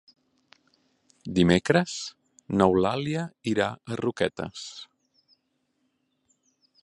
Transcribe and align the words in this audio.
Dimecres 1.39 1.97
n'Eulàlia 2.61 3.27
irà 3.53 3.69
a 3.71 3.99
Roquetes. 4.03 4.67